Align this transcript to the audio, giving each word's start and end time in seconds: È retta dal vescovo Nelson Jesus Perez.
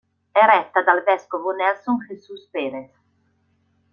È 0.31 0.39
retta 0.43 0.81
dal 0.81 1.03
vescovo 1.03 1.51
Nelson 1.51 1.99
Jesus 2.09 2.47
Perez. 2.47 2.89